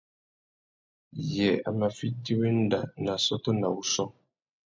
Yê 1.33 1.49
a 1.67 1.69
mà 1.79 1.89
fiti 1.97 2.33
wenda 2.39 2.79
nà 3.03 3.11
assôtô 3.17 3.49
nà 3.61 3.67
wuchiô? 3.73 4.05